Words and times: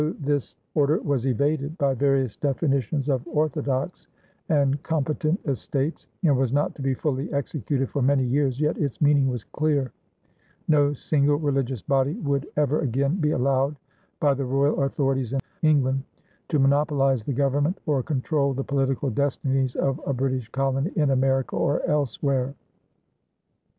Though 0.01 0.13
this 0.19 0.55
order 0.73 0.99
was 0.99 1.27
evaded 1.27 1.77
by 1.77 1.93
various 1.93 2.35
definitions 2.35 3.07
of 3.07 3.21
"orthodox" 3.27 4.07
and 4.49 4.81
"competent 4.81 5.39
estates" 5.45 6.07
and 6.23 6.35
was 6.35 6.51
not 6.51 6.73
to 6.73 6.81
be 6.81 6.95
fully 6.95 7.31
executed 7.31 7.87
for 7.91 8.01
many 8.01 8.23
years, 8.25 8.59
yet 8.59 8.79
its 8.79 8.99
meaning 8.99 9.27
was 9.27 9.43
clear 9.43 9.91
no 10.67 10.91
single 10.93 11.35
religious 11.35 11.83
body 11.83 12.13
would 12.15 12.47
ever 12.57 12.79
again 12.79 13.17
be 13.17 13.29
allowed, 13.29 13.75
by 14.19 14.33
the 14.33 14.43
royal 14.43 14.81
authorities 14.81 15.33
in 15.33 15.39
England, 15.61 16.01
to 16.47 16.57
monopolize 16.57 17.23
the 17.23 17.31
government 17.31 17.77
or 17.85 18.01
control 18.01 18.55
the 18.55 18.63
political 18.63 19.11
destinies 19.11 19.75
of 19.75 20.01
a 20.07 20.13
British 20.13 20.49
colony 20.49 20.91
in 20.95 21.11
America 21.11 21.55
or 21.55 21.85
elsewhere. 21.85 22.55